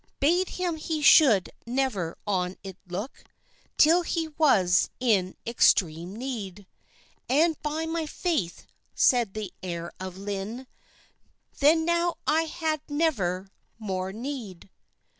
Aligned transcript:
Bade 0.19 0.49
him 0.49 0.77
he 0.77 1.03
should 1.03 1.51
never 1.67 2.17
on 2.25 2.55
it 2.63 2.75
looke 2.87 3.23
Till 3.77 4.01
he 4.01 4.29
was 4.29 4.89
in 4.99 5.35
extreame 5.45 6.15
neede, 6.17 6.65
"And 7.29 7.55
by 7.61 7.85
my 7.85 8.07
faith," 8.07 8.65
said 8.95 9.35
the 9.35 9.53
heire 9.61 9.91
of 9.99 10.17
Lynne, 10.17 10.65
"Then 11.59 11.85
now 11.85 12.15
I 12.25 12.45
had 12.45 12.81
never 12.89 13.51
more 13.77 14.11
neede." 14.11 14.71